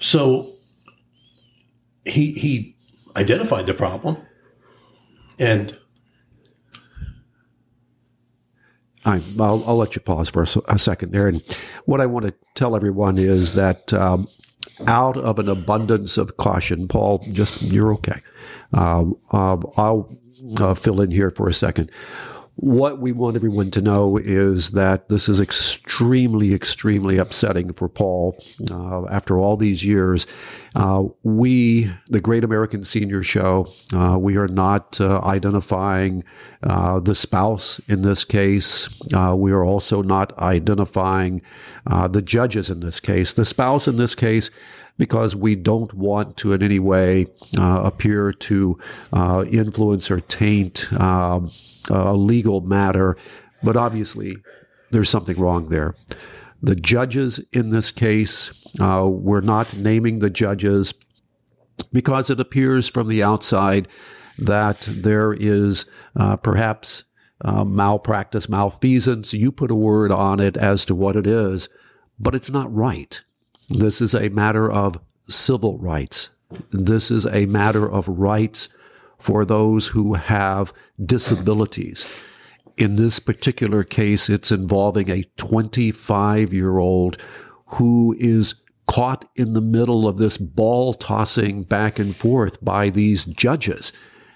So 0.00 0.54
he 2.04 2.32
he 2.32 2.76
identified 3.14 3.66
the 3.66 3.74
problem, 3.74 4.16
and 5.38 5.78
I, 9.04 9.22
will 9.36 9.64
I'll 9.66 9.76
let 9.76 9.94
you 9.94 10.00
pause 10.00 10.28
for 10.28 10.42
a, 10.42 10.74
a, 10.74 10.78
second 10.78 11.12
there. 11.12 11.28
And 11.28 11.42
what 11.84 12.00
I 12.00 12.06
want 12.06 12.26
to 12.26 12.34
tell 12.54 12.74
everyone 12.74 13.18
is 13.18 13.54
that 13.54 13.92
um, 13.92 14.26
out 14.86 15.16
of 15.16 15.38
an 15.38 15.48
abundance 15.48 16.18
of 16.18 16.36
caution, 16.36 16.88
Paul, 16.88 17.18
just 17.32 17.62
you're 17.62 17.92
okay. 17.94 18.20
Uh, 18.72 19.06
uh, 19.32 19.58
I'll 19.76 20.10
uh, 20.58 20.74
fill 20.74 21.00
in 21.00 21.10
here 21.10 21.30
for 21.30 21.48
a 21.48 21.54
second. 21.54 21.90
What 22.62 22.98
we 22.98 23.12
want 23.12 23.36
everyone 23.36 23.70
to 23.70 23.80
know 23.80 24.18
is 24.18 24.72
that 24.72 25.08
this 25.08 25.30
is 25.30 25.40
extremely, 25.40 26.52
extremely 26.52 27.16
upsetting 27.16 27.72
for 27.72 27.88
Paul. 27.88 28.38
Uh, 28.70 29.06
after 29.06 29.38
all 29.38 29.56
these 29.56 29.82
years, 29.82 30.26
uh, 30.74 31.04
we, 31.22 31.90
the 32.08 32.20
Great 32.20 32.44
American 32.44 32.84
Senior 32.84 33.22
Show, 33.22 33.72
uh, 33.94 34.18
we 34.20 34.36
are 34.36 34.46
not 34.46 35.00
uh, 35.00 35.22
identifying 35.22 36.22
uh, 36.62 37.00
the 37.00 37.14
spouse 37.14 37.80
in 37.88 38.02
this 38.02 38.26
case. 38.26 38.90
Uh, 39.14 39.34
we 39.34 39.52
are 39.52 39.64
also 39.64 40.02
not 40.02 40.38
identifying 40.38 41.40
the 42.10 42.20
judges 42.20 42.68
in 42.68 42.80
this 42.80 43.00
case. 43.00 43.32
The 43.32 43.46
spouse 43.46 43.88
in 43.88 43.96
this 43.96 44.14
case 44.14 44.50
because 45.00 45.34
we 45.34 45.56
don't 45.56 45.94
want 45.94 46.36
to 46.36 46.52
in 46.52 46.62
any 46.62 46.78
way 46.78 47.24
uh, 47.56 47.80
appear 47.82 48.34
to 48.34 48.78
uh, 49.14 49.46
influence 49.50 50.10
or 50.10 50.20
taint 50.20 50.92
um, 51.00 51.50
a 51.88 52.12
legal 52.12 52.60
matter. 52.60 53.16
But 53.62 53.78
obviously, 53.78 54.36
there's 54.90 55.08
something 55.08 55.40
wrong 55.40 55.70
there. 55.70 55.94
The 56.62 56.76
judges 56.76 57.40
in 57.50 57.70
this 57.70 57.90
case, 57.90 58.52
uh, 58.78 59.08
we're 59.10 59.40
not 59.40 59.74
naming 59.74 60.18
the 60.18 60.28
judges 60.28 60.92
because 61.94 62.28
it 62.28 62.38
appears 62.38 62.86
from 62.86 63.08
the 63.08 63.22
outside 63.22 63.88
that 64.36 64.86
there 64.86 65.32
is 65.32 65.86
uh, 66.14 66.36
perhaps 66.36 67.04
uh, 67.42 67.64
malpractice, 67.64 68.50
malfeasance. 68.50 69.32
You 69.32 69.50
put 69.50 69.70
a 69.70 69.74
word 69.74 70.12
on 70.12 70.40
it 70.40 70.58
as 70.58 70.84
to 70.84 70.94
what 70.94 71.16
it 71.16 71.26
is, 71.26 71.70
but 72.18 72.34
it's 72.34 72.50
not 72.50 72.74
right. 72.74 73.22
This 73.70 74.00
is 74.00 74.14
a 74.14 74.28
matter 74.30 74.70
of 74.70 74.98
civil 75.28 75.78
rights. 75.78 76.30
This 76.72 77.08
is 77.08 77.24
a 77.26 77.46
matter 77.46 77.88
of 77.88 78.08
rights 78.08 78.68
for 79.16 79.44
those 79.44 79.88
who 79.88 80.14
have 80.14 80.72
disabilities. 81.00 82.24
In 82.76 82.96
this 82.96 83.20
particular 83.20 83.84
case, 83.84 84.28
it's 84.28 84.50
involving 84.50 85.08
a 85.08 85.22
25 85.36 86.52
year 86.52 86.78
old 86.78 87.22
who 87.66 88.16
is 88.18 88.56
caught 88.88 89.24
in 89.36 89.52
the 89.52 89.60
middle 89.60 90.08
of 90.08 90.16
this 90.16 90.36
ball 90.36 90.92
tossing 90.92 91.62
back 91.62 92.00
and 92.00 92.16
forth 92.16 92.62
by 92.64 92.90
these 92.90 93.24
judges. 93.24 93.92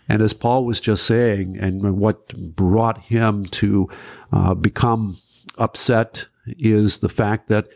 And 0.09 0.23
as 0.23 0.33
Paul 0.33 0.65
was 0.65 0.81
just 0.81 1.05
saying, 1.05 1.59
and 1.59 1.99
what 1.99 2.55
brought 2.55 2.99
him 2.99 3.47
to 3.47 3.89
uh, 4.33 4.55
become 4.55 5.19
upset 5.59 6.29
is 6.47 6.99
the 6.99 7.09
fact 7.09 7.49
that 7.49 7.69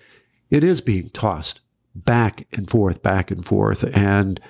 it 0.50 0.64
is 0.64 0.80
being 0.80 1.10
tossed 1.10 1.60
back 1.94 2.46
and 2.52 2.70
forth, 2.70 3.02
back 3.02 3.30
and 3.30 3.44
forth. 3.44 3.84
And 3.96 4.40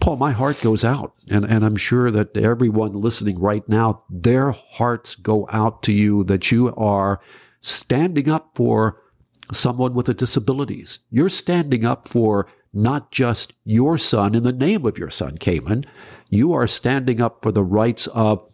Paul, 0.00 0.16
my 0.16 0.32
heart 0.32 0.60
goes 0.60 0.84
out. 0.84 1.14
And, 1.30 1.44
and 1.44 1.64
I'm 1.64 1.76
sure 1.76 2.10
that 2.10 2.36
everyone 2.36 2.92
listening 2.92 3.38
right 3.38 3.66
now, 3.68 4.02
their 4.10 4.50
hearts 4.50 5.14
go 5.14 5.48
out 5.50 5.82
to 5.84 5.92
you 5.92 6.24
that 6.24 6.50
you 6.52 6.74
are 6.74 7.20
standing 7.60 8.28
up 8.28 8.50
for 8.54 9.00
someone 9.52 9.94
with 9.94 10.08
a 10.08 10.14
disabilities. 10.14 10.98
You're 11.10 11.28
standing 11.28 11.84
up 11.84 12.08
for 12.08 12.46
not 12.72 13.12
just 13.12 13.54
your 13.64 13.96
son 13.96 14.34
in 14.34 14.42
the 14.42 14.52
name 14.52 14.84
of 14.84 14.98
your 14.98 15.10
son, 15.10 15.38
Cayman. 15.38 15.84
You 16.28 16.52
are 16.52 16.66
standing 16.66 17.20
up 17.20 17.42
for 17.42 17.52
the 17.52 17.64
rights 17.64 18.06
of 18.08 18.46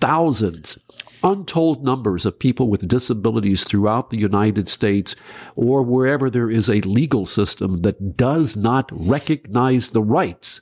thousands 0.00 0.78
untold 1.22 1.84
numbers 1.84 2.24
of 2.24 2.38
people 2.38 2.68
with 2.68 2.88
disabilities 2.88 3.64
throughout 3.64 4.10
the 4.10 4.16
United 4.16 4.68
States 4.68 5.14
or 5.54 5.82
wherever 5.82 6.30
there 6.30 6.50
is 6.50 6.68
a 6.68 6.80
legal 6.82 7.26
system 7.26 7.82
that 7.82 8.16
does 8.16 8.56
not 8.56 8.90
recognize 8.92 9.90
the 9.90 10.02
rights 10.02 10.60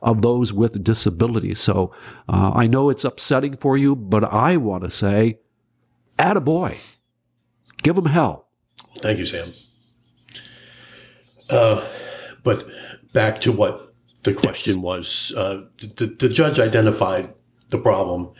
of 0.00 0.22
those 0.22 0.52
with 0.52 0.82
disabilities. 0.82 1.60
So 1.60 1.94
uh, 2.28 2.52
I 2.54 2.66
know 2.66 2.90
it's 2.90 3.04
upsetting 3.04 3.56
for 3.56 3.76
you, 3.76 3.94
but 3.94 4.24
I 4.24 4.56
want 4.56 4.82
to 4.84 4.90
say, 4.90 5.38
attaboy. 6.18 6.78
Give 7.82 7.94
them 7.94 8.06
hell. 8.06 8.48
Thank 8.98 9.18
you, 9.18 9.26
Sam. 9.26 9.52
Uh, 11.48 11.86
but 12.42 12.66
back 13.12 13.40
to 13.42 13.52
what 13.52 13.94
the 14.24 14.34
question 14.34 14.76
yes. 14.76 14.82
was. 14.82 15.34
Uh, 15.36 15.64
the, 15.78 16.06
the 16.18 16.28
judge 16.28 16.58
identified 16.58 17.32
the 17.68 17.78
problem 17.78 18.32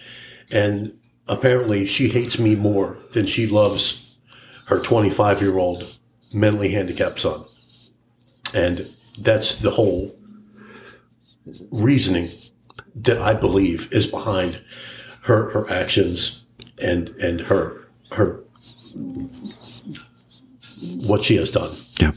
and 0.53 0.99
apparently 1.27 1.87
she 1.87 2.09
hates 2.09 2.39
me 2.39 2.55
more 2.55 2.99
than 3.13 3.27
she 3.27 3.47
loves 3.47 4.17
her 4.67 4.81
25 4.81 5.41
year 5.41 5.59
old 5.59 5.99
mentally 6.33 6.71
handicapped 6.71 7.21
son. 7.21 7.45
And 8.55 8.95
that's 9.19 9.59
the 9.59 9.71
whole 9.71 10.15
reasoning 11.71 12.31
that 12.95 13.21
I 13.21 13.35
believe 13.35 13.93
is 13.93 14.07
behind 14.07 14.63
her, 15.23 15.51
her 15.51 15.71
actions 15.71 16.45
and, 16.81 17.11
and 17.21 17.41
her, 17.43 17.89
her, 18.13 18.45
what 20.81 21.25
she 21.25 21.37
has 21.37 21.51
done. 21.51 21.75
Yeah. 21.99 22.13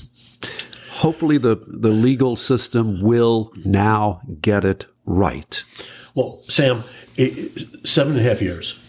Hopefully 0.92 1.38
the, 1.38 1.62
the 1.68 1.90
legal 1.90 2.36
system 2.36 3.02
will 3.02 3.52
now 3.64 4.22
get 4.42 4.64
it 4.66 4.88
right. 5.06 5.64
Well, 6.16 6.42
Sam, 6.48 6.84
it, 7.18 7.88
seven 7.88 8.18
and 8.18 8.26
a 8.26 8.30
half 8.30 8.42
years 8.42 8.86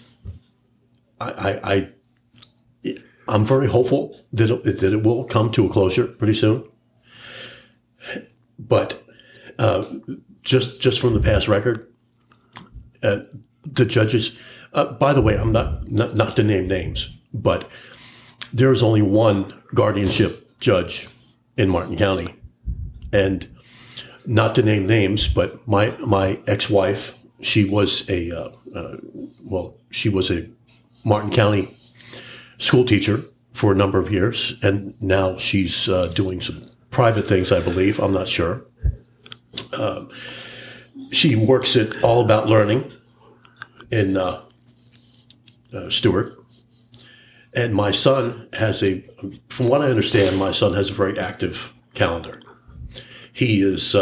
I, 1.21 1.30
I, 1.30 1.75
I 1.75 1.88
I'm 3.28 3.45
very 3.45 3.66
hopeful 3.66 4.21
that 4.33 4.50
it, 4.50 4.64
that 4.80 4.92
it 4.92 5.02
will 5.02 5.25
come 5.25 5.50
to 5.52 5.66
a 5.66 5.68
closure 5.68 6.06
pretty 6.06 6.35
soon. 6.35 6.64
But 8.59 9.02
uh, 9.59 9.85
just 10.42 10.80
just 10.80 11.00
from 11.00 11.14
the 11.14 11.21
past 11.21 11.49
record, 11.49 11.92
uh, 13.02 13.21
the 13.64 13.85
judges. 13.85 14.40
Uh, 14.73 14.92
by 14.92 15.12
the 15.12 15.23
way, 15.23 15.37
I'm 15.37 15.52
not, 15.52 15.90
not 15.90 16.14
not 16.14 16.37
to 16.37 16.45
name 16.45 16.68
names, 16.68 17.11
but 17.33 17.68
there 18.52 18.71
is 18.73 18.83
only 18.83 19.02
one 19.02 19.61
guardianship 19.75 20.59
judge 20.61 21.09
in 21.56 21.68
Martin 21.68 21.97
County, 21.97 22.35
and 23.12 23.49
not 24.25 24.54
to 24.54 24.62
name 24.62 24.87
names, 24.87 25.28
but 25.28 25.66
my 25.66 25.97
my 25.99 26.40
ex 26.47 26.71
wife, 26.71 27.14
she 27.40 27.64
was 27.64 28.09
a 28.09 28.31
uh, 28.31 28.50
uh, 28.75 28.97
well, 29.45 29.76
she 29.90 30.09
was 30.09 30.31
a 30.31 30.49
Martin 31.05 31.31
County 31.31 31.76
school 32.59 32.85
teacher 32.85 33.23
for 33.52 33.73
a 33.73 33.75
number 33.75 33.99
of 33.99 34.11
years, 34.11 34.57
and 34.62 35.00
now 35.02 35.37
she's 35.38 35.88
uh, 35.88 36.12
doing 36.14 36.40
some 36.40 36.62
private 36.90 37.26
things, 37.26 37.52
I 37.52 37.61
believe. 37.61 37.99
I'm 37.99 38.12
not 38.12 38.28
sure. 38.28 38.64
Uh, 39.73 40.05
she 41.11 41.37
works 41.37 41.76
at 41.76 42.02
All 42.02 42.25
About 42.25 42.49
Learning 42.49 42.93
in 43.90 44.16
uh, 44.16 44.43
uh, 45.73 45.90
Stuart. 45.90 46.35
And 47.55 47.75
my 47.75 47.90
son 47.90 48.49
has 48.52 48.83
a, 48.83 49.02
from 49.49 49.69
what 49.69 49.81
I 49.81 49.87
understand, 49.87 50.38
my 50.38 50.52
son 50.52 50.75
has 50.75 50.90
a 50.90 50.95
very 50.95 51.19
active 51.19 51.73
calendar. 51.95 52.43
He 53.33 53.62
is 53.62 53.95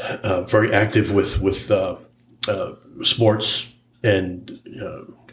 uh, 0.00 0.18
uh, 0.22 0.42
very 0.42 0.72
active 0.72 1.12
with 1.12 1.40
with 1.40 1.70
sports 3.02 3.72
and 4.02 4.58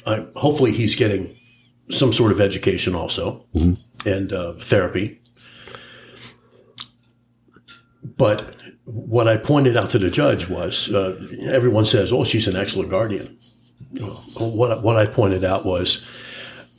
I, 0.06 0.26
hopefully 0.36 0.72
he's 0.72 0.96
getting 0.96 1.36
some 1.90 2.14
sort 2.14 2.32
of 2.32 2.42
education 2.42 2.96
also 2.96 3.46
mm-hmm. 3.54 3.74
and 4.08 4.32
uh, 4.32 4.54
therapy. 4.54 5.22
But 8.18 8.56
what 8.86 9.28
I 9.28 9.38
pointed 9.38 9.76
out 9.76 9.90
to 9.92 10.00
the 10.00 10.10
judge 10.10 10.50
was 10.50 10.94
uh, 10.94 11.20
everyone 11.50 11.86
says, 11.86 12.12
"Oh, 12.12 12.24
she's 12.24 12.48
an 12.48 12.56
excellent 12.56 12.90
guardian." 12.90 13.38
What 14.38 14.82
what 14.82 14.96
I 14.96 15.06
pointed 15.06 15.44
out 15.44 15.66
was, 15.66 16.06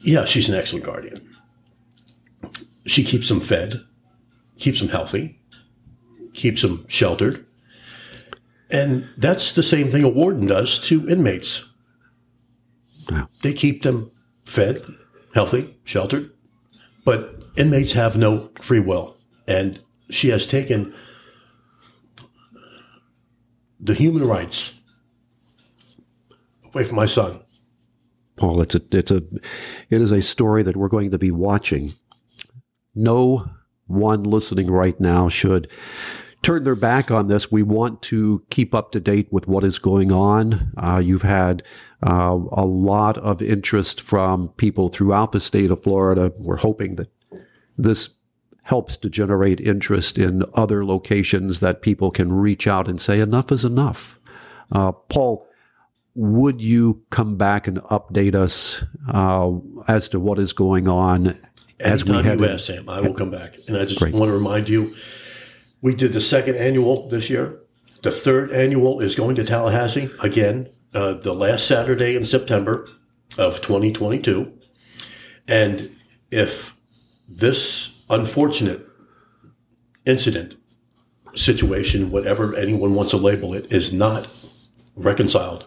yeah, 0.01 0.25
she's 0.25 0.49
an 0.49 0.55
excellent 0.55 0.85
guardian. 0.85 1.29
She 2.87 3.05
keeps 3.05 3.29
them 3.29 3.41
fed, 3.41 3.75
keeps 4.59 4.81
them 4.81 4.89
healthy, 4.89 5.39
keeps 6.33 6.63
them 6.63 6.87
sheltered, 6.89 7.45
and 8.71 9.09
that's 9.17 9.53
the 9.53 9.63
same 9.63 9.91
thing 9.91 10.05
a 10.05 10.09
warden 10.09 10.47
does 10.47 10.79
to 10.81 11.09
inmates. 11.09 11.69
Yeah. 13.11 13.27
They 13.43 13.53
keep 13.53 13.83
them 13.83 14.11
fed, 14.45 14.83
healthy, 15.35 15.79
sheltered. 15.85 16.31
But 17.05 17.43
inmates 17.57 17.93
have 17.93 18.17
no 18.17 18.51
free 18.61 18.81
will, 18.81 19.17
and 19.47 19.83
she 20.11 20.29
has 20.29 20.47
taken 20.47 20.95
the 23.81 23.95
human 23.95 24.27
rights 24.27 24.81
away 26.67 26.85
from 26.85 26.97
my 26.97 27.07
son. 27.07 27.43
Paul, 28.37 28.61
it's 28.61 28.75
a 28.75 28.81
it's 28.93 29.11
a 29.11 29.23
it 29.91 30.01
is 30.03 30.13
a 30.13 30.23
story 30.23 30.63
that 30.63 30.77
we're 30.77 30.89
going 30.89 31.11
to 31.11 31.19
be 31.19 31.31
watching. 31.31 31.95
No 32.95 33.51
one 33.87 34.23
listening 34.23 34.71
right 34.71 34.99
now 35.01 35.29
should 35.29 35.71
turn 36.43 36.65
their 36.65 36.75
back 36.75 37.11
on 37.11 37.29
this. 37.29 37.51
We 37.51 37.63
want 37.63 38.03
to 38.03 38.45
keep 38.51 38.75
up 38.75 38.93
to 38.93 39.01
date 39.01 39.29
with 39.31 39.49
what 39.49 39.65
is 39.65 39.79
going 39.79 40.13
on. 40.13 40.73
Uh, 40.77 41.01
you've 41.05 41.23
had 41.23 41.63
uh, 42.07 42.39
a 42.53 42.65
lot 42.65 43.19
of 43.19 43.43
interest 43.43 44.01
from 44.01 44.49
people 44.51 44.89
throughout 44.89 45.33
the 45.33 45.41
state 45.41 45.71
of 45.71 45.83
Florida. 45.83 46.33
We're 46.39 46.57
hoping 46.57 46.97
that 46.97 47.11
this 47.77 48.11
helps 48.65 48.97
to 48.99 49.09
generate 49.09 49.61
interest 49.61 50.19
in 50.19 50.43
other 50.55 50.85
locations 50.85 51.61
that 51.61 51.81
people 51.81 52.11
can 52.11 52.33
reach 52.33 52.67
out 52.67 52.87
and 52.87 53.01
say 53.01 53.19
enough 53.19 53.51
is 53.51 53.65
enough. 53.65 54.21
Uh, 54.71 54.93
Paul, 54.93 55.49
would 56.15 56.61
you 56.61 57.03
come 57.11 57.37
back 57.37 57.67
and 57.67 57.79
update 57.85 58.35
us 58.35 58.85
uh, 59.09 59.53
as 59.87 60.09
to 60.11 60.21
what 60.21 60.39
is 60.39 60.53
going 60.53 60.87
on 60.87 61.39
as 61.81 62.03
Anytime 62.03 62.17
we 62.17 62.23
head 62.23 62.41
you 62.41 62.47
ask, 62.47 62.67
Sam, 62.67 62.89
I 62.89 63.01
will 63.01 63.15
come 63.15 63.31
back. 63.31 63.57
And 63.69 63.77
I 63.77 63.85
just 63.85 64.01
great. 64.01 64.15
want 64.15 64.29
to 64.29 64.35
remind 64.35 64.69
you, 64.69 64.95
we 65.81 65.95
did 65.95 66.13
the 66.13 66.21
second 66.21 66.57
annual 66.57 67.09
this 67.09 67.31
year. 67.31 67.61
The 68.03 68.11
third 68.11 68.53
annual 68.53 69.01
is 69.01 69.15
going 69.15 69.37
to 69.37 69.45
Tallahassee 69.45 70.11
again, 70.23 70.69
uh, 70.95 71.15
the 71.15 71.35
last 71.35 71.67
Saturday 71.67 72.17
in 72.17 72.25
September 72.25 72.89
of 73.37 73.61
2022. 73.61 74.53
And 75.47 75.91
if 76.31 76.77
this 77.29 78.03
unfortunate 78.09 78.87
incident, 80.07 80.55
situation, 81.35 82.11
whatever 82.11 82.55
anyone 82.55 82.95
wants 82.95 83.13
to 83.13 83.17
label 83.17 83.55
it, 83.55 83.73
is 83.73 83.93
not 83.93 84.29
reconciled, 84.97 85.67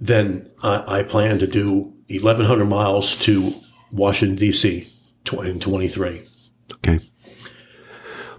then 0.00 0.50
I, 0.62 1.00
I 1.00 1.02
plan 1.02 1.38
to 1.38 1.46
do 1.46 1.92
1,100 2.08 2.64
miles 2.64 3.16
to 3.20 3.54
Washington, 3.92 4.36
D.C. 4.36 4.88
in 5.32 5.60
23. 5.60 6.22
Okay. 6.72 6.98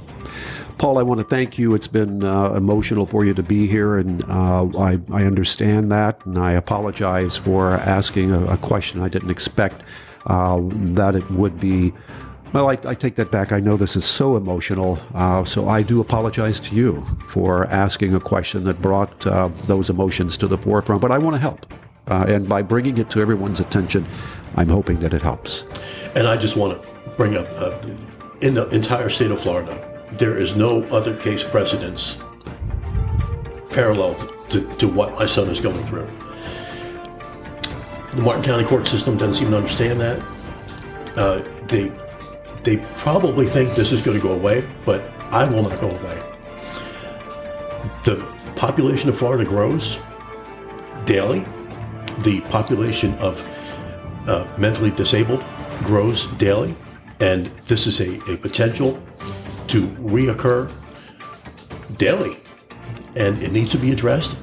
Paul, 0.80 0.98
I 0.98 1.04
want 1.04 1.20
to 1.20 1.26
thank 1.26 1.60
you. 1.60 1.76
It's 1.76 1.90
been 1.90 2.24
uh, 2.24 2.54
emotional 2.54 3.06
for 3.06 3.26
you 3.26 3.34
to 3.34 3.44
be 3.44 3.68
here, 3.68 3.98
and 3.98 4.24
uh, 4.30 4.66
I, 4.78 4.98
I, 5.12 5.26
understand 5.26 5.92
that, 5.92 6.26
and 6.26 6.38
I 6.38 6.54
apologize 6.54 7.36
for 7.36 7.72
asking 7.72 8.32
a, 8.32 8.46
a 8.46 8.58
question 8.58 9.02
I 9.02 9.10
didn't 9.10 9.30
expect 9.30 9.84
uh, 10.28 10.62
that 10.64 11.16
it 11.16 11.30
would 11.32 11.60
be. 11.60 11.92
Well, 12.54 12.70
I, 12.70 12.78
I, 12.86 12.96
take 12.96 13.16
that 13.16 13.30
back. 13.30 13.52
I 13.52 13.60
know 13.60 13.76
this 13.76 13.98
is 13.98 14.06
so 14.06 14.38
emotional, 14.38 14.98
uh, 15.16 15.44
so 15.44 15.68
I 15.68 15.82
do 15.82 16.00
apologize 16.00 16.62
to 16.62 16.76
you 16.76 17.06
for 17.28 17.68
asking 17.68 18.16
a 18.16 18.20
question 18.22 18.64
that 18.64 18.82
brought 18.82 19.28
uh, 19.28 19.50
those 19.66 19.90
emotions 19.90 20.38
to 20.38 20.48
the 20.48 20.58
forefront. 20.58 21.02
But 21.02 21.12
I 21.12 21.18
want 21.18 21.36
to 21.36 21.42
help, 21.42 21.66
uh, 22.08 22.24
and 22.30 22.48
by 22.48 22.62
bringing 22.62 22.98
it 23.00 23.10
to 23.10 23.20
everyone's 23.20 23.60
attention, 23.60 24.06
I'm 24.56 24.70
hoping 24.70 25.00
that 25.02 25.14
it 25.14 25.24
helps. 25.24 25.66
And 26.16 26.26
I 26.26 26.38
just 26.38 26.56
want 26.56 26.82
to 26.82 26.90
bring 27.18 27.36
up 27.36 27.84
in 28.42 28.54
the 28.54 28.70
entire 28.70 29.10
state 29.10 29.32
of 29.32 29.42
Florida 29.42 29.89
there 30.14 30.38
is 30.38 30.56
no 30.56 30.84
other 30.86 31.16
case 31.18 31.44
precedence 31.44 32.20
parallel 33.70 34.16
to, 34.50 34.68
to 34.76 34.88
what 34.88 35.14
my 35.14 35.26
son 35.26 35.48
is 35.50 35.60
going 35.60 35.86
through. 35.86 36.10
The 38.16 38.22
Martin 38.22 38.44
County 38.44 38.66
court 38.66 38.88
system 38.88 39.18
doesn't 39.18 39.36
seem 39.36 39.52
to 39.52 39.58
understand 39.58 40.02
that. 40.02 40.22
Uh, 41.16 41.44
they 41.68 41.92
they 42.64 42.78
probably 42.98 43.48
think 43.48 43.76
this 43.76 43.92
is 43.92 44.02
going 44.02 44.20
to 44.20 44.24
go 44.24 44.34
away, 44.34 44.68
but 44.86 45.02
I 45.32 45.46
will 45.46 45.64
not 45.64 45.80
go 45.80 45.90
away. 45.90 46.24
The 48.04 48.26
population 48.56 49.10
of 49.10 49.18
Florida 49.18 49.46
grows 49.46 50.00
daily. 51.06 51.46
The 52.20 52.42
population 52.50 53.14
of 53.16 53.44
uh, 54.28 54.46
mentally 54.58 54.92
disabled 54.92 55.44
grows 55.84 56.26
daily, 56.34 56.76
and 57.20 57.46
this 57.66 57.88
is 57.88 58.02
a, 58.02 58.18
a 58.32 58.38
potential 58.38 59.02
to 59.70 59.88
reoccur 59.88 60.72
daily, 61.98 62.38
and 63.16 63.42
it 63.42 63.52
needs 63.52 63.72
to 63.72 63.78
be 63.78 63.92
addressed. 63.92 64.38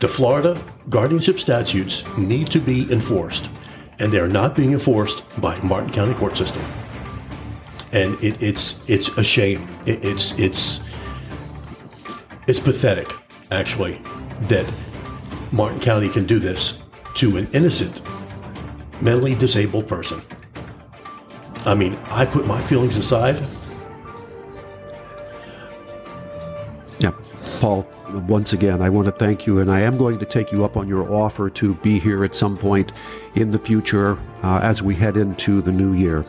The 0.00 0.08
Florida 0.08 0.60
guardianship 0.90 1.38
statutes 1.38 2.04
need 2.16 2.50
to 2.50 2.60
be 2.60 2.90
enforced, 2.92 3.50
and 3.98 4.12
they 4.12 4.18
are 4.18 4.28
not 4.28 4.54
being 4.54 4.72
enforced 4.72 5.22
by 5.40 5.58
Martin 5.60 5.92
County 5.92 6.14
court 6.14 6.36
system. 6.36 6.62
And 7.92 8.22
it, 8.22 8.42
it's 8.42 8.82
it's 8.88 9.08
a 9.16 9.24
shame. 9.24 9.68
It, 9.86 10.04
it's 10.04 10.38
it's 10.38 10.80
it's 12.46 12.60
pathetic, 12.60 13.12
actually, 13.50 14.00
that 14.42 14.70
Martin 15.52 15.80
County 15.80 16.08
can 16.08 16.26
do 16.26 16.38
this 16.38 16.80
to 17.14 17.36
an 17.36 17.48
innocent, 17.52 18.02
mentally 19.00 19.34
disabled 19.34 19.86
person. 19.88 20.20
I 21.64 21.74
mean, 21.74 21.94
I 22.10 22.26
put 22.26 22.46
my 22.46 22.60
feelings 22.60 22.98
aside 22.98 23.42
Paul, 27.60 27.86
once 28.28 28.52
again, 28.52 28.82
I 28.82 28.90
want 28.90 29.06
to 29.06 29.12
thank 29.12 29.46
you, 29.46 29.58
and 29.60 29.70
I 29.70 29.80
am 29.80 29.96
going 29.96 30.18
to 30.18 30.24
take 30.24 30.52
you 30.52 30.64
up 30.64 30.76
on 30.76 30.88
your 30.88 31.10
offer 31.12 31.48
to 31.50 31.74
be 31.76 31.98
here 31.98 32.24
at 32.24 32.34
some 32.34 32.58
point 32.58 32.92
in 33.34 33.50
the 33.50 33.58
future 33.58 34.18
uh, 34.42 34.60
as 34.62 34.82
we 34.82 34.94
head 34.94 35.16
into 35.16 35.62
the 35.62 35.72
new 35.72 35.94
year. 35.94 36.24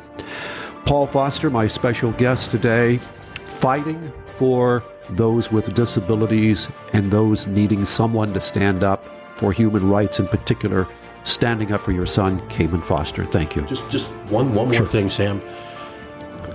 Paul 0.86 1.08
Foster, 1.08 1.50
my 1.50 1.68
special 1.68 2.12
guest 2.14 2.52
today, 2.52 3.00
fighting 3.46 4.12
for 4.26 4.84
those 5.12 5.52
with 5.52 5.74
disabilities 5.74 6.70
and 6.94 7.12
those 7.12 7.48
needing 7.48 7.86
someone 7.86 8.34
to 8.34 8.42
stand 8.42 8.84
up 8.84 9.06
for 9.38 9.52
human 9.52 9.90
rights 9.90 10.20
in 10.20 10.28
particular, 10.28 10.88
standing 11.24 11.72
up 11.72 11.82
for 11.82 11.92
your 11.92 12.06
son, 12.06 12.48
Cayman 12.50 12.82
Foster. 12.82 13.26
Thank 13.26 13.56
you. 13.56 13.64
Just, 13.64 13.90
just 13.90 14.08
one, 14.30 14.54
one 14.54 14.68
more 14.68 14.74
sure. 14.74 14.86
thing, 14.86 15.10
Sam. 15.10 15.42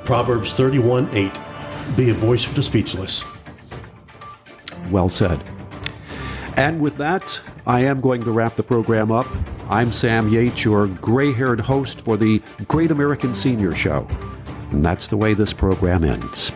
Proverbs 0.04 0.52
31 0.52 1.08
8 1.12 1.38
Be 1.96 2.10
a 2.10 2.14
voice 2.14 2.44
for 2.44 2.54
the 2.54 2.62
speechless 2.62 3.24
well 4.90 5.08
said. 5.08 5.42
And 6.56 6.80
with 6.80 6.96
that, 6.96 7.40
I 7.66 7.80
am 7.80 8.00
going 8.00 8.22
to 8.24 8.32
wrap 8.32 8.54
the 8.54 8.62
program 8.62 9.12
up. 9.12 9.26
I'm 9.68 9.92
Sam 9.92 10.28
Yates, 10.28 10.64
your 10.64 10.88
gray 10.88 11.32
haired 11.32 11.60
host 11.60 12.00
for 12.02 12.16
the 12.16 12.42
Great 12.68 12.90
American 12.90 13.34
Senior 13.34 13.74
Show. 13.74 14.06
And 14.70 14.84
that's 14.84 15.08
the 15.08 15.16
way 15.16 15.34
this 15.34 15.52
program 15.52 16.04
ends. 16.04 16.52